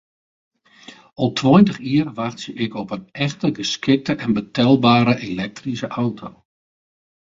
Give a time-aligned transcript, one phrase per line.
[1.21, 6.29] Al tweintich jier wachtsje ik op in echt geskikte en betelbere elektryske auto.